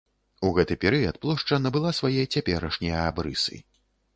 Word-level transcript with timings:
У 0.47 0.49
гэты 0.55 0.77
перыяд 0.85 1.19
плошча 1.25 1.59
набыла 1.65 1.91
свае 1.99 2.23
цяперашнія 2.35 3.07
абрысы. 3.11 3.63